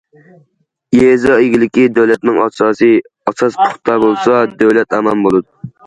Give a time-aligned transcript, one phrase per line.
[0.99, 5.75] يېزا ئىگىلىكى دۆلەتنىڭ ئاساسى، ئاساس پۇختا بولسا، دۆلەت ئامان بولىدۇ.